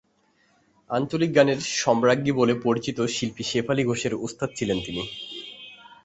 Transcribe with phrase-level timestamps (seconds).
[0.89, 5.03] আঞ্চলিক গানের সম্রাজ্ঞী বলে পরিচিত শিল্পী শেফালী ঘোষের ওস্তাদ ছিলেন তিনি।